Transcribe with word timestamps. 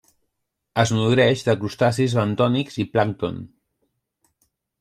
Es 0.83 0.93
nodreix 0.99 1.43
de 1.49 1.55
crustacis 1.59 2.17
bentònics 2.21 2.81
i 2.85 2.89
plàncton. 2.95 3.41